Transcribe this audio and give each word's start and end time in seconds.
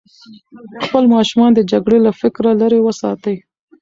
خپل 0.85 1.03
ماشومان 1.15 1.51
د 1.55 1.59
جګړې 1.71 1.99
له 2.05 2.11
فکره 2.21 2.51
لرې 2.61 2.79
وساتئ. 2.83 3.37